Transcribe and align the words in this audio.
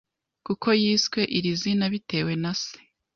kuko 0.45 0.67
yiswe 0.81 1.21
iri 1.37 1.51
zina 1.61 1.85
bitewe 1.93 2.31
nase 2.41 2.75